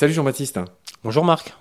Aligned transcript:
Salut 0.00 0.14
Jean-Baptiste. 0.14 0.58
Bonjour 1.04 1.24
Marc. 1.26 1.52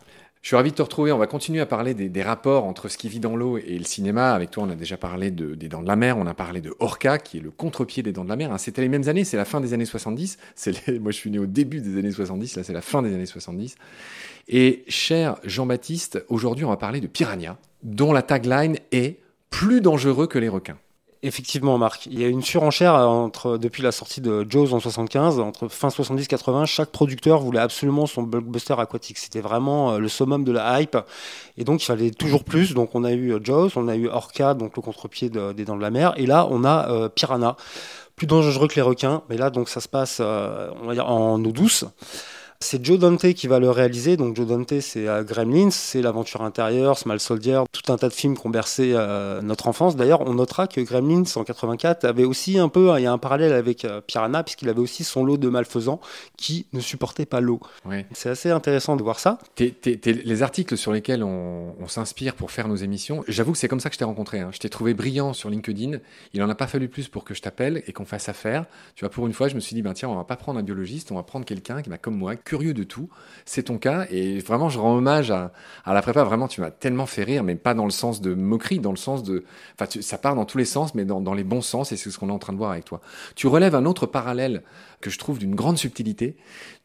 Je 0.42 0.48
suis 0.48 0.56
ravi 0.56 0.72
de 0.72 0.76
te 0.76 0.82
retrouver. 0.82 1.12
On 1.12 1.18
va 1.18 1.28
continuer 1.28 1.60
à 1.60 1.66
parler 1.66 1.94
des, 1.94 2.22
rapports 2.24 2.64
entre 2.64 2.88
ce 2.88 2.98
qui 2.98 3.10
vit 3.10 3.20
dans 3.20 3.36
l'eau 3.36 3.58
et 3.58 3.78
le 3.78 3.84
cinéma. 3.84 4.34
Avec 4.34 4.52
toi, 4.52 4.64
on 4.64 4.70
a 4.70 4.76
déjà 4.76 4.96
parlé 4.96 5.32
des 5.32 5.68
Dents 5.68 5.82
de 5.82 5.88
la 5.88 5.98
Mer. 5.98 6.18
On 6.18 6.28
a 6.28 6.34
parlé 6.34 6.62
de 6.62 6.74
Orca, 6.80 7.18
qui 7.18 7.38
est 7.38 7.42
le 7.42 7.52
contre-pied 7.52 8.04
des 8.04 8.14
Dents 8.14 8.24
de 8.24 8.30
la 8.30 8.38
Mer. 8.38 8.52
Hein, 8.54 8.58
c'était 8.58 8.82
les 8.82 8.88
mêmes 8.88 9.08
années. 9.10 9.26
C'est 9.26 9.38
la 9.38 9.46
fin 9.46 9.60
des 9.60 9.74
années 9.74 9.86
70. 9.86 10.38
Moi, 11.02 11.12
je 11.12 11.18
suis 11.18 11.30
né 11.30 11.40
au 11.40 11.46
début 11.46 11.82
des 11.82 11.98
années 12.00 12.12
70. 12.12 12.56
Là, 12.56 12.64
c'est 12.64 12.74
la 12.74 12.82
fin 12.82 13.02
des 13.02 13.14
années 13.14 13.26
70. 13.26 13.76
Et 14.48 14.86
cher 14.88 15.36
Jean-Baptiste, 15.44 16.24
aujourd'hui, 16.30 16.64
on 16.64 16.70
va 16.70 16.78
parler 16.78 17.02
de 17.02 17.08
Piranha, 17.08 17.58
dont 17.84 18.14
la 18.14 18.22
tagline 18.22 18.78
est 18.92 19.20
plus 19.50 19.82
dangereux 19.82 20.28
que 20.28 20.40
les 20.40 20.50
requins. 20.50 20.78
Effectivement, 21.22 21.78
Marc, 21.78 22.06
il 22.06 22.18
y 22.18 22.24
a 22.24 22.30
une 22.30 22.42
surenchère 22.42 22.94
entre, 22.94 23.58
depuis 23.58 23.84
la 23.84 23.92
sortie 23.92 24.22
de 24.22 24.46
Jaws 24.50 24.74
en 24.74 24.80
75, 24.80 25.42
entre 25.42 25.68
fin 25.68 25.90
70-80, 25.90 26.66
chaque 26.66 26.92
producteur 26.92 27.42
voulait 27.42 27.60
absolument 27.60 28.06
son 28.06 28.24
blockbuster 28.24 28.76
aquatique. 28.78 29.18
C'était 29.18 29.42
vraiment 29.42 29.92
euh, 29.92 30.00
le 30.00 30.08
summum 30.08 30.46
de 30.46 30.54
la 30.54 30.80
hype. 30.80 30.98
Et 31.58 31.66
donc, 31.66 31.84
il 31.84 31.86
fallait 31.86 32.12
toujours 32.12 32.46
plus. 32.46 32.74
Donc, 32.74 32.92
on 32.94 33.04
a 33.04 33.12
eu 33.12 33.34
euh, 33.34 33.40
Jaws, 33.44 33.72
on 33.76 33.90
a 33.90 33.98
eu 33.98 34.08
Orca, 34.08 34.54
donc 34.54 34.78
le 34.78 34.82
contre-pied 34.82 35.30
des 35.30 35.66
Dents 35.66 35.76
de 35.76 35.82
la 35.82 35.92
Mer. 35.92 36.14
Et 36.16 36.26
là, 36.26 36.48
on 36.50 36.64
a 36.64 36.90
euh, 36.90 37.10
Piranha, 37.10 37.58
plus 38.16 38.26
dangereux 38.26 38.70
que 38.70 38.76
les 38.76 38.82
requins. 38.82 39.22
Mais 39.30 39.36
là, 39.36 39.50
donc, 39.50 39.68
ça 39.68 39.82
se 39.82 39.90
passe, 39.90 40.22
on 40.22 40.88
va 40.88 40.94
dire, 40.94 41.10
en 41.10 41.44
eau 41.44 41.52
douce. 41.52 41.84
C'est 42.62 42.86
Joe 42.86 43.00
Dante 43.00 43.34
qui 43.36 43.48
va 43.48 43.58
le 43.60 43.70
réaliser. 43.70 44.18
Donc 44.18 44.36
Joe 44.36 44.46
Dante, 44.46 44.82
c'est 44.82 45.08
euh, 45.08 45.24
Gremlins, 45.24 45.72
c'est 45.72 46.02
l'aventure 46.02 46.42
intérieure, 46.42 46.98
Small 46.98 47.22
Soldier, 47.22 47.62
tout 47.72 47.90
un 47.90 47.98
tas 47.98 48.10
de 48.10 48.14
films 48.14 48.38
qui 48.38 48.46
ont 48.46 48.50
bercé 48.50 48.92
euh, 48.94 49.42
notre 49.42 49.70
enfance. 49.70 49.96
D'ailleurs, 49.96 50.28
on 50.28 50.34
notera 50.34 50.68
que 50.68 50.82
Gremlins 50.82 51.24
en 51.38 51.46
84 51.46 52.04
avait 52.04 52.26
aussi 52.26 52.60
un 52.60 52.68
peu, 52.68 52.92
il 52.98 53.04
y 53.04 53.06
a 53.06 53.14
un 53.14 53.18
parallèle 53.18 53.54
avec 53.54 53.86
euh, 53.86 54.02
Piranha, 54.02 54.44
puisqu'il 54.44 54.68
avait 54.68 54.82
aussi 54.82 55.06
son 55.06 55.24
lot 55.24 55.38
de 55.38 55.48
malfaisants 55.48 56.02
qui 56.36 56.66
ne 56.74 56.82
supportaient 56.82 57.26
pas 57.26 57.40
l'eau. 57.40 57.62
C'est 58.12 58.30
assez 58.30 58.52
intéressant 58.52 58.98
de 58.98 59.04
voir 59.04 59.22
ça. 59.22 59.40
les 59.58 60.44
articles 60.44 60.76
sur 60.76 60.92
lesquels 60.92 61.24
on, 61.24 61.74
s'inspire 61.88 62.36
pour 62.36 62.52
faire 62.52 62.68
nos 62.68 62.76
émissions, 62.76 63.24
j'avoue 63.28 63.54
que 63.54 63.58
c'est 63.58 63.68
comme 63.68 63.80
ça 63.80 63.90
que 63.90 63.96
je 63.96 64.00
t'ai 64.00 64.06
rencontré. 64.06 64.42
Hein. 64.42 64.50
Je 64.52 64.60
t'ai 64.60 64.70
trouvé 64.70 64.94
brillant 64.94 65.34
sur 65.34 65.50
LinkedIn. 65.50 65.98
Il 66.34 66.44
en 66.44 66.50
a 66.50 66.56
pas 66.56 66.68
fallu 66.68 66.88
plus 66.88 67.08
pour 67.08 67.24
que 67.24 67.34
je 67.34 67.42
t'appelle 67.42 67.82
et 67.88 67.94
qu'on 67.94 68.06
fasse 68.06 68.30
affaire. 68.30 68.66
Tu 68.96 69.06
vois, 69.06 69.10
pour 69.10 69.26
une 69.26 69.34
fois, 69.34 69.48
je 69.48 69.56
me 69.56 69.60
suis 69.60 69.74
dit, 69.74 69.82
ben 69.82 69.94
tiens, 69.94 70.10
on 70.10 70.16
va 70.16 70.24
pas 70.26 70.36
prendre 70.36 70.60
un 70.60 70.64
biologiste, 70.64 71.12
on 71.12 71.16
va 71.16 71.24
prendre 71.24 71.46
quelqu'un 71.46 71.82
qui, 71.82 71.90
m'a 71.90 71.98
comme 71.98 72.16
moi, 72.16 72.36
curieux 72.50 72.74
de 72.74 72.84
tout. 72.84 73.10
C'est 73.46 73.64
ton 73.64 73.78
cas. 73.78 74.08
Et 74.10 74.40
vraiment, 74.40 74.70
je 74.70 74.80
rends 74.80 74.96
hommage 74.96 75.30
à, 75.30 75.52
la 75.86 76.02
prépa. 76.02 76.24
Vraiment, 76.24 76.48
tu 76.48 76.62
m'as 76.62 76.72
tellement 76.72 77.06
fait 77.06 77.24
rire, 77.24 77.44
mais 77.44 77.56
pas 77.56 77.76
dans 77.76 77.86
le 77.86 77.92
sens 77.92 78.22
de 78.22 78.34
moquerie, 78.34 78.80
dans 78.80 78.92
le 78.92 78.98
sens 78.98 79.24
de. 79.24 79.46
Enfin, 79.80 80.02
ça 80.02 80.18
part 80.18 80.36
dans 80.36 80.46
tous 80.46 80.58
les 80.58 80.66
sens, 80.66 80.96
mais 80.96 81.06
dans, 81.06 81.22
dans 81.22 81.36
les 81.36 81.44
bons 81.44 81.62
sens. 81.62 81.92
Et 81.92 81.98
c'est 81.98 82.10
ce 82.10 82.18
qu'on 82.18 82.30
est 82.30 82.34
en 82.34 82.40
train 82.40 82.54
de 82.54 82.58
voir 82.58 82.72
avec 82.72 82.86
toi. 82.86 83.02
Tu 83.36 83.46
relèves 83.46 83.76
un 83.76 83.86
autre 83.86 84.08
parallèle 84.08 84.64
que 85.00 85.10
je 85.10 85.20
trouve 85.20 85.38
d'une 85.38 85.56
grande 85.56 85.78
subtilité. 85.78 86.36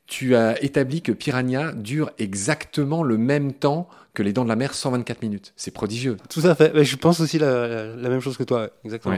Tu 0.07 0.37
as 0.37 0.63
établi 0.63 1.01
que 1.01 1.13
Piranha 1.13 1.73
dure 1.73 2.11
exactement 2.19 3.03
le 3.03 3.17
même 3.17 3.53
temps 3.53 3.89
que 4.15 4.23
les 4.23 4.33
dents 4.33 4.45
de 4.45 4.49
la 4.49 4.57
mer 4.57 4.75
124 4.75 5.23
minutes. 5.23 5.53
C'est 5.57 5.73
prodigieux. 5.73 6.17
Tout 6.31 6.43
à 6.45 6.55
fait. 6.55 6.85
Je 6.85 6.97
pense 6.97 7.19
aussi 7.19 7.39
la, 7.39 7.95
même 7.97 8.21
chose 8.21 8.37
que 8.37 8.45
toi. 8.45 8.69
Exactement. 8.85 9.17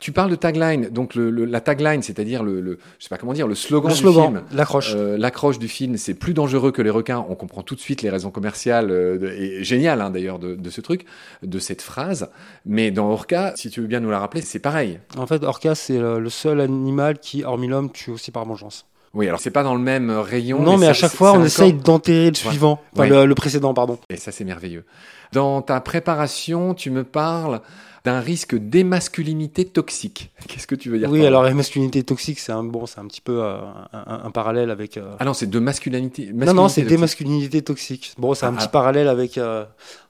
Tu 0.00 0.12
parles 0.12 0.30
de 0.30 0.36
tagline. 0.36 0.90
Donc 0.90 1.14
le, 1.14 1.30
la 1.30 1.60
tagline, 1.62 2.02
c'est-à-dire 2.02 2.42
le, 2.42 2.60
le, 2.60 2.78
je 2.98 3.04
sais 3.04 3.08
pas 3.08 3.16
comment 3.16 3.32
dire, 3.32 3.48
le 3.48 3.54
slogan, 3.54 3.90
du 3.90 3.96
film. 3.96 4.42
L'accroche. 4.52 4.92
Euh, 4.94 5.16
l'accroche 5.16 5.58
du 5.58 5.66
film, 5.66 5.96
c'est 5.96 6.14
plus 6.14 6.34
dangereux 6.34 6.72
que 6.72 6.82
les 6.82 6.90
requins. 6.90 7.24
On 7.28 7.34
comprend 7.34 7.62
tout 7.62 7.74
de 7.74 7.80
suite 7.80 8.02
les 8.02 8.10
raisons 8.10 8.30
commerciales 8.30 8.90
euh, 8.90 9.34
et 9.34 9.64
géniales 9.64 10.02
hein, 10.02 10.10
d'ailleurs 10.10 10.38
de, 10.38 10.54
de, 10.54 10.70
ce 10.70 10.82
truc, 10.82 11.06
de 11.42 11.58
cette 11.58 11.80
phrase. 11.80 12.28
Mais 12.66 12.90
dans 12.90 13.10
Orca, 13.10 13.54
si 13.56 13.70
tu 13.70 13.80
veux 13.80 13.86
bien 13.86 14.00
nous 14.00 14.10
la 14.10 14.18
rappeler, 14.18 14.42
c'est 14.42 14.58
pareil. 14.58 15.00
En 15.16 15.26
fait, 15.26 15.42
Orca, 15.42 15.74
c'est 15.74 15.98
le 15.98 16.28
seul 16.28 16.60
animal 16.60 17.18
qui, 17.18 17.44
hormis 17.44 17.68
l'homme, 17.68 17.90
tue 17.90 18.10
aussi 18.10 18.30
par 18.30 18.44
vengeance. 18.44 18.86
Oui, 19.14 19.28
alors 19.28 19.40
c'est 19.40 19.50
pas 19.50 19.62
dans 19.62 19.74
le 19.74 19.80
même 19.80 20.10
rayon. 20.10 20.60
Non, 20.60 20.76
mais, 20.76 20.88
à 20.88 20.92
chaque 20.92 21.12
fois, 21.12 21.32
on 21.32 21.44
essaye 21.44 21.72
d'enterrer 21.72 22.30
le 22.30 22.34
suivant, 22.34 22.80
Le, 22.96 23.32
précédent, 23.34 23.72
pardon. 23.74 23.98
Et 24.10 24.16
ça, 24.16 24.32
c'est 24.32 24.44
merveilleux. 24.44 24.84
Dans 25.32 25.62
ta 25.62 25.80
préparation, 25.80 26.74
tu 26.74 26.90
me 26.90 27.04
parles 27.04 27.60
d'un 28.04 28.20
risque 28.20 28.54
d'émasculinité 28.54 29.64
toxique. 29.64 30.30
Qu'est-ce 30.48 30.66
que 30.66 30.74
tu 30.74 30.90
veux 30.90 30.98
dire 30.98 31.10
Oui, 31.10 31.24
alors 31.24 31.50
masculinité 31.54 32.02
toxique, 32.02 32.38
c'est 32.38 32.52
un 32.52 32.62
bon, 32.64 32.86
c'est 32.86 33.00
un 33.00 33.06
petit 33.06 33.22
peu 33.22 33.42
euh, 33.42 33.56
un, 33.92 34.30
parallèle 34.30 34.70
avec. 34.70 34.96
Euh, 34.98 35.16
ah 35.18 35.24
non, 35.24 35.32
c'est 35.32 35.48
de 35.48 35.58
masculinité. 35.58 36.30
non, 36.32 36.52
non, 36.52 36.68
c'est 36.68 36.82
démasculinité 36.82 37.62
toxique. 37.62 38.14
Bon, 38.18 38.34
c'est 38.34 38.46
un 38.46 38.54
ah, 38.54 38.58
petit 38.58 38.66
ah. 38.66 38.72
parallèle 38.72 39.08
avec 39.08 39.38
euh, 39.38 39.64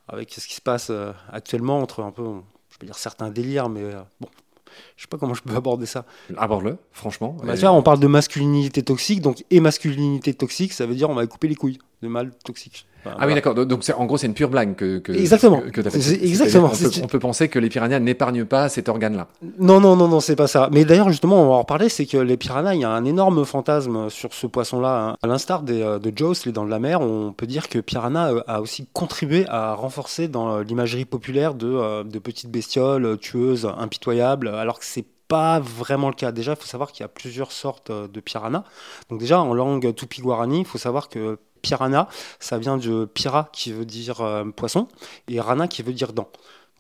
avec 0.09 0.33
ce 0.33 0.47
qui 0.47 0.55
se 0.55 0.61
passe 0.61 0.91
actuellement 1.33 1.79
entre 1.79 2.03
un 2.03 2.11
peu, 2.11 2.25
je 2.71 2.79
peux 2.79 2.87
dire 2.87 2.99
certains 2.99 3.31
délires, 3.31 3.69
mais 3.69 3.83
bon, 4.21 4.29
je 4.97 5.03
sais 5.03 5.09
pas 5.09 5.19
comment 5.19 5.35
je 5.35 5.43
peux 5.43 5.55
aborder 5.57 5.87
ça. 5.87 6.05
Aborde-le, 6.37 6.79
franchement. 6.93 7.37
Bah, 7.45 7.55
on 7.73 7.83
parle 7.83 8.01
de 8.01 8.07
masculinité 8.07 8.83
toxique, 8.83 9.21
donc 9.21 9.45
et 9.51 9.61
masculinité 9.61 10.35
toxique, 10.35 10.73
ça 10.73 10.87
veut 10.87 10.95
dire 10.95 11.11
on 11.11 11.15
va 11.15 11.27
couper 11.27 11.49
les 11.49 11.55
couilles 11.55 11.79
de 12.05 12.09
mâle 12.09 12.31
toxique 12.45 12.87
ah 13.07 13.27
oui, 13.27 13.35
d'accord. 13.35 13.55
Donc, 13.55 13.83
en 13.97 14.07
gros, 14.07 14.17
c'est 14.17 14.27
une 14.27 14.35
pure 14.35 14.49
blague 14.49 14.75
que, 14.75 14.99
que 14.99 15.13
exactement. 15.13 15.63
Que, 15.73 15.81
as 15.81 15.91
fait. 15.91 16.25
Exactement. 16.25 16.73
On 17.03 17.07
peut, 17.07 17.19
penser 17.19 17.49
que 17.49 17.59
les 17.59 17.69
piranhas 17.69 18.01
n'épargnent 18.01 18.45
pas 18.45 18.69
cet 18.69 18.89
organe-là. 18.89 19.29
Non, 19.59 19.81
non, 19.81 19.97
non, 19.97 20.09
non, 20.09 20.21
c'est 20.21 20.37
pas 20.37 20.47
ça. 20.47 20.69
Mais 20.73 20.85
d'ailleurs, 20.85 21.09
justement, 21.11 21.43
on 21.43 21.49
va 21.49 21.55
en 21.55 21.59
reparler. 21.61 21.89
C'est 21.89 22.07
que 22.07 22.17
les 22.17 22.37
piranhas, 22.37 22.75
il 22.75 22.81
y 22.81 22.85
a 22.85 22.91
un 22.91 23.05
énorme 23.05 23.45
fantasme 23.45 24.09
sur 24.11 24.33
ce 24.33 24.47
poisson-là. 24.47 25.11
Hein. 25.11 25.17
À 25.23 25.27
l'instar 25.27 25.63
euh, 25.69 25.99
de 25.99 26.13
Jaws, 26.15 26.35
les 26.47 26.53
dents 26.53 26.65
de 26.65 26.71
la 26.71 26.79
mer, 26.79 27.01
on 27.01 27.33
peut 27.33 27.47
dire 27.47 27.69
que 27.69 27.79
piranha 27.79 28.33
euh, 28.33 28.41
a 28.47 28.61
aussi 28.61 28.87
contribué 28.93 29.45
à 29.49 29.75
renforcer 29.75 30.29
dans 30.29 30.57
euh, 30.57 30.63
l'imagerie 30.63 31.05
populaire 31.05 31.55
de, 31.55 32.03
de 32.03 32.19
petites 32.19 32.51
bestioles 32.51 33.19
tueuses, 33.19 33.71
impitoyables, 33.79 34.49
alors 34.49 34.79
que 34.79 34.85
c'est 34.85 35.05
pas 35.35 35.59
vraiment 35.59 36.11
le 36.11 36.15
cas. 36.15 36.31
Déjà, 36.31 36.53
il 36.53 36.57
faut 36.57 36.69
savoir 36.69 36.93
qu'il 36.93 37.03
y 37.03 37.05
a 37.05 37.09
plusieurs 37.09 37.51
sortes 37.51 37.91
de 37.91 38.21
piranhas. 38.21 38.63
Donc 39.11 39.19
déjà, 39.19 39.41
en 39.41 39.53
langue 39.53 39.93
tupi-guarani, 39.93 40.61
il 40.61 40.65
faut 40.65 40.79
savoir 40.79 41.09
que 41.09 41.41
piranha, 41.61 42.07
ça 42.39 42.57
vient 42.59 42.77
de 42.77 43.05
pira 43.05 43.49
qui 43.53 43.73
veut 43.73 43.85
dire 43.85 44.21
euh, 44.21 44.45
poisson 44.45 44.87
et 45.27 45.41
rana 45.41 45.67
qui 45.67 45.83
veut 45.83 45.93
dire 45.93 46.13
dent. 46.13 46.29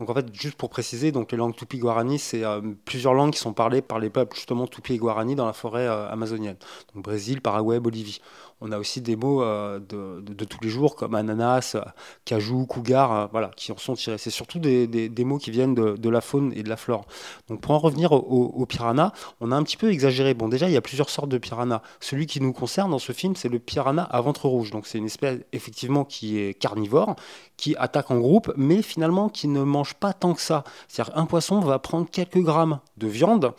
Donc 0.00 0.10
en 0.10 0.14
fait, 0.14 0.26
juste 0.34 0.56
pour 0.56 0.70
préciser, 0.70 1.12
donc 1.12 1.30
les 1.30 1.38
langues 1.38 1.54
tupi-guarani, 1.54 2.18
c'est 2.18 2.44
euh, 2.44 2.60
plusieurs 2.84 3.14
langues 3.14 3.32
qui 3.32 3.38
sont 3.38 3.52
parlées 3.52 3.80
par 3.80 4.00
les 4.00 4.10
peuples 4.10 4.34
justement 4.34 4.66
tupi 4.66 4.94
et 4.94 4.98
guarani 4.98 5.36
dans 5.36 5.46
la 5.46 5.52
forêt 5.52 5.86
euh, 5.86 6.10
amazonienne. 6.10 6.56
Donc 6.94 7.04
Brésil, 7.04 7.40
Paraguay, 7.40 7.78
Bolivie. 7.78 8.20
On 8.60 8.72
a 8.72 8.78
aussi 8.78 9.00
des 9.00 9.14
mots 9.14 9.42
euh, 9.42 9.78
de, 9.78 10.44
tous 10.44 10.58
les 10.62 10.68
jours 10.68 10.96
comme 10.96 11.14
ananas, 11.14 11.76
cajou, 12.24 12.66
cougar, 12.66 13.28
voilà, 13.30 13.50
qui 13.56 13.70
en 13.70 13.76
sont 13.76 13.94
tirés. 13.94 14.18
C'est 14.18 14.30
surtout 14.30 14.58
des, 14.58 15.24
mots 15.24 15.38
qui 15.38 15.50
viennent 15.50 15.74
de, 15.74 16.08
la 16.08 16.20
faune 16.20 16.52
et 16.56 16.62
de 16.62 16.68
la 16.68 16.76
flore. 16.76 17.06
Donc 17.48 17.60
pour 17.60 17.72
en 17.72 17.78
revenir 17.78 18.12
au, 18.12 18.66
piranha, 18.66 19.12
on 19.40 19.52
a 19.52 19.56
un 19.56 19.62
petit 19.62 19.76
peu 19.76 19.90
exagéré. 19.90 20.34
Bon, 20.34 20.48
déjà, 20.48 20.68
il 20.68 20.72
y 20.72 20.76
a 20.76 20.80
plusieurs 20.80 21.10
sortes 21.10 21.28
de 21.28 21.38
piranha. 21.38 21.82
Celui 22.00 22.26
qui 22.26 22.40
nous 22.40 22.52
concerne 22.52 22.90
dans 22.90 22.98
ce 22.98 23.12
film, 23.12 23.36
c'est 23.36 23.48
le 23.48 23.58
piranha 23.58 24.02
à 24.02 24.20
ventre 24.20 24.48
rouge. 24.48 24.70
Donc 24.70 24.86
c'est 24.86 24.98
une 24.98 25.06
espèce 25.06 25.40
effectivement 25.52 26.04
qui 26.04 26.38
est 26.38 26.54
carnivore, 26.54 27.16
qui 27.56 27.76
attaque 27.76 28.10
en 28.10 28.18
groupe, 28.18 28.52
mais 28.56 28.82
finalement 28.82 29.28
qui 29.28 29.48
ne 29.48 29.62
mange 29.62 29.83
pas 29.92 30.14
tant 30.14 30.32
que 30.32 30.40
ça. 30.40 30.64
C'est-à-dire 30.88 31.14
un 31.18 31.26
poisson 31.26 31.60
va 31.60 31.78
prendre 31.78 32.08
quelques 32.10 32.38
grammes 32.38 32.80
de 32.96 33.06
viande 33.06 33.52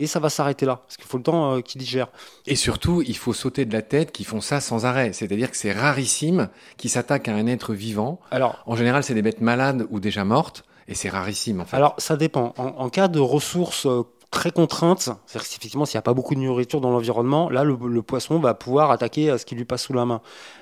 et 0.00 0.06
ça 0.06 0.18
va 0.18 0.30
s'arrêter 0.30 0.66
là, 0.66 0.76
parce 0.86 0.96
qu'il 0.96 1.06
faut 1.06 1.18
le 1.18 1.22
temps 1.22 1.56
euh, 1.56 1.60
qu'il 1.60 1.78
digère. 1.78 2.08
Et 2.46 2.56
surtout, 2.56 3.02
il 3.06 3.16
faut 3.16 3.34
sauter 3.34 3.66
de 3.66 3.72
la 3.72 3.82
tête 3.82 4.12
qu'ils 4.12 4.26
font 4.26 4.40
ça 4.40 4.60
sans 4.60 4.86
arrêt. 4.86 5.12
C'est-à-dire 5.12 5.50
que 5.50 5.56
c'est 5.56 5.72
rarissime 5.72 6.48
qu'ils 6.78 6.90
s'attaquent 6.90 7.28
à 7.28 7.34
un 7.34 7.46
être 7.46 7.74
vivant. 7.74 8.18
Alors, 8.30 8.62
en 8.66 8.76
général, 8.76 9.04
c'est 9.04 9.14
des 9.14 9.22
bêtes 9.22 9.42
malades 9.42 9.86
ou 9.90 10.00
déjà 10.00 10.24
mortes, 10.24 10.64
et 10.88 10.94
c'est 10.94 11.10
rarissime 11.10 11.60
en 11.60 11.66
fait. 11.66 11.76
Alors, 11.76 11.94
ça 11.98 12.16
dépend. 12.16 12.54
En, 12.56 12.88
cas 12.88 13.08
de 13.08 13.20
ressources 13.20 13.86
euh, 13.86 14.02
très 14.30 14.52
contrainte, 14.52 15.00
c'est-à-dire 15.00 15.48
qu'effectivement, 15.48 15.84
s'il 15.84 15.96
n'y 15.96 16.00
a 16.00 16.02
pas 16.02 16.14
beaucoup 16.14 16.34
de 16.34 16.40
nourriture 16.40 16.80
dans 16.80 16.90
l'environnement, 16.90 17.50
là, 17.50 17.64
le, 17.64 18.02
poisson 18.02 18.38
va 18.38 18.54
pouvoir 18.54 18.90
attaquer 18.90 19.36
ce 19.36 19.44
qui 19.44 19.54
lui 19.56 19.64
passe 19.64 19.82
sous 19.82 19.92
la 19.92 20.04
main. 20.04 20.20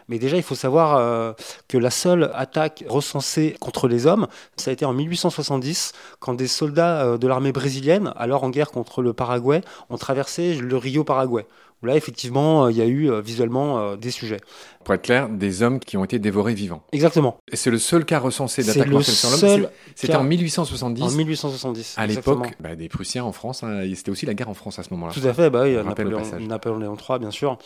Mais 0.09 0.19
déjà, 0.19 0.37
il 0.37 0.43
faut 0.43 0.55
savoir 0.55 0.97
euh, 0.97 1.33
que 1.69 1.77
la 1.77 1.91
seule 1.91 2.31
attaque 2.35 2.85
recensée 2.89 3.57
contre 3.61 3.87
les 3.87 4.07
hommes, 4.07 4.27
ça 4.57 4.71
a 4.71 4.73
été 4.73 4.85
en 4.85 4.95
1870, 4.95 5.93
quand 6.19 6.35
des 6.35 6.49
soldats 6.49 7.05
euh, 7.05 7.19
de 7.19 7.29
l'armée 7.29 7.53
brésilienne, 7.53 8.13
alors 8.17 8.43
en 8.43 8.51
guerre 8.51 8.71
contre 8.71 9.03
le 9.03 9.13
Paraguay, 9.13 9.61
ont 9.91 9.99
traversé 9.99 10.55
le 10.55 10.77
Rio 10.77 11.05
Paraguay. 11.05 11.47
Là, 11.83 11.97
effectivement, 11.97 12.65
euh, 12.65 12.73
il 12.73 12.77
y 12.77 12.83
a 12.83 12.87
eu 12.87 13.11
visuellement 13.23 13.97
des 13.97 14.11
sujets 14.11 14.41
pour 14.89 14.95
être 14.95 15.03
clair, 15.03 15.29
des 15.29 15.63
hommes 15.63 15.81
qui 15.81 15.99
ont 15.99 16.05
été 16.05 16.19
dévorés 16.19 16.55
vivants. 16.55 16.83
Exactement. 16.93 17.37
Et 17.53 17.57
c'est 17.57 17.71
le 17.71 17.77
seul 17.79 18.07
cas 18.07 18.19
recensé 18.19 18.63
d'attaque 18.63 18.89
mortelle 18.89 19.15
sur 19.15 19.47
l'homme. 19.47 19.69
C'était 19.95 20.17
en 20.17 20.25
1870. 20.25 21.03
En 21.03 21.11
1870. 21.11 21.95
À 21.99 22.07
l'époque 22.07 22.55
bah, 22.59 22.75
des 22.75 22.89
Prussiens 22.89 23.25
en 23.25 23.33
France. 23.33 23.63
Hein, 23.63 23.83
c'était 23.95 24.11
aussi 24.11 24.25
la 24.25 24.33
guerre 24.33 24.49
en 24.49 24.55
France 24.55 24.79
à 24.79 24.83
ce 24.83 24.89
moment-là. 24.95 25.13
Tout 25.13 25.29
à 25.29 25.35
fait. 25.35 25.51
Bah 25.51 25.65
oui, 25.65 25.75
Napoléon, 25.75 26.23
Napoléon, 26.41 26.79
Léon 26.79 26.97
III, 26.97 27.19
bien 27.19 27.31
sûr. 27.31 27.59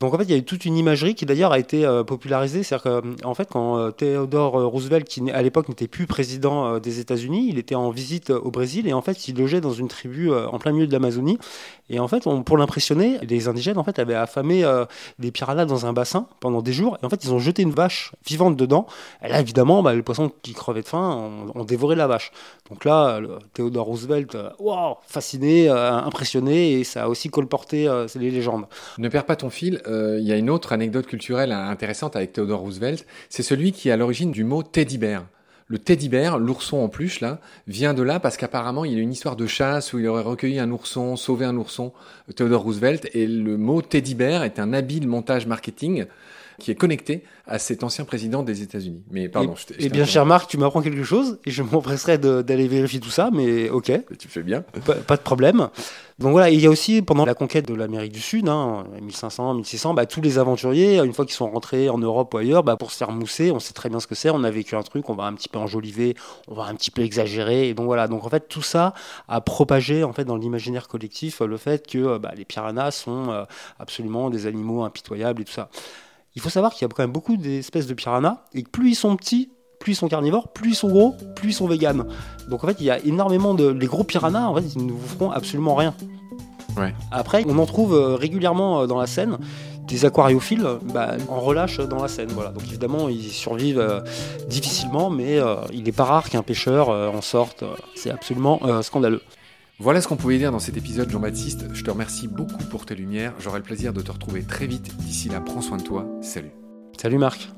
Donc 0.00 0.12
en 0.12 0.18
fait, 0.18 0.24
il 0.24 0.30
y 0.30 0.34
a 0.34 0.36
eu 0.36 0.44
toute 0.44 0.66
une 0.66 0.76
imagerie 0.76 1.14
qui 1.14 1.24
d'ailleurs 1.24 1.52
a 1.52 1.58
été 1.58 1.86
euh, 1.86 2.04
popularisée. 2.04 2.62
C'est-à-dire 2.62 3.02
qu'en 3.22 3.34
fait, 3.34 3.48
quand 3.50 3.78
euh, 3.78 3.90
Theodore 3.90 4.60
euh, 4.60 4.66
Roosevelt, 4.66 5.08
qui 5.08 5.30
à 5.30 5.40
l'époque 5.40 5.70
n'était 5.70 5.88
plus 5.88 6.06
président 6.06 6.78
des 6.78 7.00
États-Unis, 7.00 7.46
il 7.48 7.58
était 7.58 7.74
en 7.74 7.88
visite 7.88 8.28
au 8.28 8.50
Brésil 8.50 8.86
et 8.86 8.92
en 8.92 9.00
fait, 9.00 9.28
il 9.28 9.38
logeait 9.38 9.62
dans 9.62 9.72
une 9.72 9.88
tribu 9.88 10.30
en 10.30 10.58
plein 10.58 10.72
milieu 10.72 10.86
de 10.86 10.92
l'Amazonie. 10.92 11.38
Et 11.88 12.00
en 12.00 12.08
fait, 12.08 12.26
on, 12.26 12.42
pour 12.42 12.58
l'impressionner, 12.58 13.18
les 13.22 13.48
indigènes 13.56 13.78
en 13.78 13.84
fait 13.84 13.98
avaient 13.98 14.14
affamé 14.14 14.64
des 15.18 15.30
piranhas 15.30 15.64
dans 15.64 15.86
un 15.86 15.92
bassin 15.92 16.28
pendant 16.40 16.62
des 16.62 16.72
jours. 16.72 16.98
Et 17.02 17.06
en 17.06 17.08
fait, 17.08 17.24
ils 17.24 17.32
ont 17.32 17.38
jeté 17.38 17.62
une 17.62 17.70
vache 17.70 18.12
vivante 18.26 18.56
dedans. 18.56 18.86
Et 19.24 19.28
là, 19.28 19.40
évidemment, 19.40 19.82
bah, 19.82 19.94
les 19.94 20.02
poissons 20.02 20.30
qui 20.42 20.52
crevaient 20.52 20.82
de 20.82 20.88
faim 20.88 21.30
ont, 21.54 21.64
dévoré 21.64 21.96
la 21.96 22.06
vache. 22.06 22.30
Donc 22.70 22.84
là, 22.84 23.20
Theodore 23.54 23.86
Roosevelt, 23.86 24.36
wow, 24.58 24.98
fasciné, 25.06 25.68
impressionné, 25.68 26.72
et 26.72 26.84
ça 26.84 27.04
a 27.04 27.08
aussi 27.08 27.28
colporté 27.28 27.88
les 28.14 28.30
légendes. 28.30 28.66
Ne 28.98 29.08
perds 29.08 29.26
pas 29.26 29.36
ton 29.36 29.50
fil. 29.50 29.80
Il 29.86 30.24
y 30.24 30.32
a 30.32 30.36
une 30.36 30.50
autre 30.50 30.72
anecdote 30.72 31.06
culturelle 31.06 31.52
intéressante 31.52 32.16
avec 32.16 32.32
Theodore 32.32 32.60
Roosevelt. 32.60 33.06
C'est 33.28 33.42
celui 33.42 33.72
qui 33.72 33.88
est 33.88 33.92
à 33.92 33.96
l'origine 33.96 34.32
du 34.32 34.44
mot 34.44 34.62
teddy 34.62 34.98
bear. 34.98 35.24
Le 35.68 35.78
teddy 35.78 36.08
bear, 36.08 36.38
l'ourson 36.38 36.78
en 36.78 36.88
plus, 36.88 37.20
là, 37.20 37.40
vient 37.66 37.92
de 37.92 38.02
là 38.02 38.20
parce 38.20 38.36
qu'apparemment 38.36 38.84
il 38.84 38.92
y 38.92 38.96
a 38.96 39.00
une 39.00 39.12
histoire 39.12 39.34
de 39.34 39.46
chasse 39.46 39.92
où 39.92 39.98
il 39.98 40.06
aurait 40.06 40.22
recueilli 40.22 40.60
un 40.60 40.70
ourson, 40.70 41.16
sauvé 41.16 41.44
un 41.44 41.56
ourson, 41.56 41.92
Theodore 42.36 42.62
Roosevelt, 42.62 43.08
et 43.14 43.26
le 43.26 43.56
mot 43.56 43.82
teddy 43.82 44.14
bear 44.14 44.44
est 44.44 44.60
un 44.60 44.72
habile 44.72 45.08
montage 45.08 45.46
marketing 45.46 46.06
qui 46.58 46.70
est 46.70 46.74
connecté 46.74 47.22
à 47.46 47.58
cet 47.58 47.84
ancien 47.84 48.04
président 48.04 48.42
des 48.42 48.62
États-Unis. 48.62 49.04
Mais 49.10 49.28
pardon. 49.28 49.54
Eh, 49.56 49.74
je, 49.80 49.86
eh 49.86 49.88
bien, 49.88 50.04
cher 50.04 50.26
Marc, 50.26 50.48
tu 50.50 50.58
m'apprends 50.58 50.82
quelque 50.82 51.04
chose 51.04 51.38
et 51.46 51.50
je 51.50 51.62
m'empresserai 51.70 52.18
d'aller 52.18 52.68
vérifier 52.68 53.00
tout 53.00 53.10
ça, 53.10 53.30
mais 53.32 53.70
ok. 53.70 53.92
Tu 54.18 54.28
fais 54.28 54.42
bien. 54.42 54.64
Pas, 54.84 55.16
de 55.16 55.22
problème. 55.22 55.68
Donc 56.18 56.32
voilà, 56.32 56.48
il 56.50 56.60
y 56.60 56.66
a 56.66 56.70
aussi 56.70 57.02
pendant 57.02 57.26
la 57.26 57.34
conquête 57.34 57.68
de 57.68 57.74
l'Amérique 57.74 58.12
du 58.12 58.20
Sud, 58.20 58.48
hein, 58.48 58.86
1500, 59.02 59.54
1600, 59.54 59.94
bah, 59.94 60.06
tous 60.06 60.22
les 60.22 60.38
aventuriers, 60.38 60.98
une 60.98 61.12
fois 61.12 61.26
qu'ils 61.26 61.34
sont 61.34 61.50
rentrés 61.50 61.90
en 61.90 61.98
Europe 61.98 62.32
ou 62.32 62.38
ailleurs, 62.38 62.62
bah, 62.62 62.76
pour 62.76 62.90
se 62.90 62.96
faire 62.96 63.12
mousser, 63.12 63.50
on 63.50 63.60
sait 63.60 63.74
très 63.74 63.90
bien 63.90 64.00
ce 64.00 64.06
que 64.06 64.14
c'est, 64.14 64.30
on 64.30 64.42
a 64.42 64.50
vécu 64.50 64.76
un 64.76 64.82
truc, 64.82 65.10
on 65.10 65.14
va 65.14 65.24
un 65.24 65.34
petit 65.34 65.50
peu 65.50 65.58
enjoliver, 65.58 66.16
on 66.48 66.54
va 66.54 66.64
un 66.64 66.74
petit 66.74 66.90
peu 66.90 67.02
exagérer, 67.02 67.68
et 67.68 67.74
donc 67.74 67.84
voilà. 67.84 68.08
Donc 68.08 68.24
en 68.24 68.30
fait, 68.30 68.48
tout 68.48 68.62
ça 68.62 68.94
a 69.28 69.42
propagé 69.42 70.04
en 70.04 70.14
fait 70.14 70.24
dans 70.24 70.36
l'imaginaire 70.36 70.88
collectif 70.88 71.40
le 71.40 71.56
fait 71.58 71.86
que 71.86 72.18
bah, 72.18 72.32
les 72.36 72.46
piranhas 72.46 72.90
sont 72.92 73.30
euh, 73.30 73.44
absolument 73.78 74.30
des 74.30 74.46
animaux 74.46 74.84
impitoyables 74.84 75.42
et 75.42 75.44
tout 75.44 75.52
ça. 75.52 75.68
Il 76.36 76.42
faut 76.42 76.50
savoir 76.50 76.72
qu'il 76.72 76.82
y 76.82 76.84
a 76.84 76.88
quand 76.88 77.02
même 77.02 77.12
beaucoup 77.12 77.36
d'espèces 77.36 77.86
de 77.86 77.94
piranhas, 77.94 78.44
et 78.54 78.62
que 78.62 78.70
plus 78.70 78.90
ils 78.90 78.94
sont 78.94 79.16
petits, 79.16 79.50
plus 79.80 79.92
ils 79.92 79.96
sont 79.96 80.08
carnivores, 80.08 80.52
plus 80.52 80.70
ils 80.70 80.74
sont 80.74 80.88
gros, 80.88 81.14
plus 81.34 81.50
ils 81.50 81.54
sont 81.54 81.66
véganes. 81.66 82.04
Donc 82.48 82.62
en 82.62 82.68
fait, 82.68 82.76
il 82.78 82.86
y 82.86 82.90
a 82.90 82.98
énormément 83.04 83.54
de. 83.54 83.68
Les 83.68 83.86
gros 83.86 84.04
piranhas, 84.04 84.48
en 84.48 84.54
fait, 84.54 84.74
ils 84.74 84.86
ne 84.86 84.92
vous 84.92 85.06
feront 85.06 85.30
absolument 85.30 85.74
rien. 85.74 85.94
Après, 87.10 87.44
on 87.46 87.58
en 87.58 87.66
trouve 87.66 87.94
euh, 87.94 88.16
régulièrement 88.16 88.82
euh, 88.82 88.86
dans 88.86 88.98
la 88.98 89.06
Seine. 89.06 89.38
Des 89.86 90.04
aquariophiles 90.04 90.66
bah, 90.92 91.12
en 91.28 91.40
relâche 91.40 91.78
dans 91.78 92.02
la 92.02 92.08
Seine. 92.08 92.28
Voilà. 92.30 92.50
Donc 92.50 92.64
évidemment, 92.64 93.08
ils 93.08 93.30
survivent 93.30 93.78
euh, 93.78 94.00
difficilement, 94.48 95.10
mais 95.10 95.38
il 95.72 95.84
n'est 95.84 95.92
pas 95.92 96.04
rare 96.04 96.28
qu'un 96.28 96.42
pêcheur 96.42 96.88
en 96.88 97.20
sorte. 97.20 97.62
c'est 97.94 98.10
absolument 98.10 98.60
scandaleux. 98.82 99.22
Voilà 99.78 100.00
ce 100.00 100.08
qu'on 100.08 100.16
pouvait 100.16 100.38
dire 100.38 100.52
dans 100.52 100.58
cet 100.58 100.78
épisode, 100.78 101.10
Jean-Baptiste. 101.10 101.66
Je 101.74 101.84
te 101.84 101.90
remercie 101.90 102.28
beaucoup 102.28 102.64
pour 102.64 102.86
tes 102.86 102.94
lumières. 102.94 103.34
J'aurai 103.38 103.58
le 103.58 103.62
plaisir 103.62 103.92
de 103.92 104.00
te 104.00 104.10
retrouver 104.10 104.42
très 104.42 104.66
vite. 104.66 104.96
D'ici 104.96 105.28
là, 105.28 105.42
prends 105.42 105.60
soin 105.60 105.76
de 105.76 105.82
toi. 105.82 106.08
Salut. 106.22 106.50
Salut 106.98 107.18
Marc. 107.18 107.50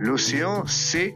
L'océan, 0.00 0.64
c'est 0.66 1.14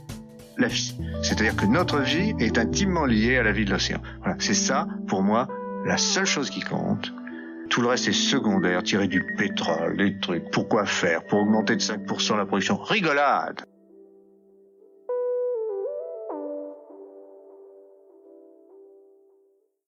la 0.57 0.69
vie. 0.69 0.97
C'est-à-dire 1.23 1.57
que 1.57 1.67
notre 1.67 1.99
vie 2.01 2.33
est 2.39 2.57
intimement 2.57 3.05
liée 3.05 3.37
à 3.37 3.43
la 3.43 3.53
vie 3.53 3.67
de 3.67 3.71
l'océan. 3.71 4.01
Voilà, 4.21 4.37
c'est 4.39 4.55
ça, 4.55 4.89
pour 5.09 5.23
moi, 5.23 5.47
la 5.85 5.99
seule 5.99 6.25
chose 6.25 6.49
qui 6.49 6.61
compte. 6.61 7.13
Tout 7.69 7.83
le 7.83 7.89
reste 7.89 8.09
est 8.09 8.13
secondaire, 8.13 8.83
tirer 8.83 9.09
du 9.09 9.23
pétrole, 9.37 9.97
des 9.97 10.19
trucs. 10.19 10.51
Pourquoi 10.51 10.87
faire? 10.87 11.25
Pour 11.25 11.41
augmenter 11.41 11.77
de 11.77 11.81
5% 11.81 12.37
la 12.37 12.47
production. 12.47 12.77
Rigolade 12.77 13.65